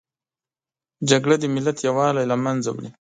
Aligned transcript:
جګړه 1.09 1.35
د 1.39 1.45
ملت 1.55 1.77
یووالي 1.87 2.23
له 2.31 2.35
منځه 2.43 2.69
وړي 2.71 2.89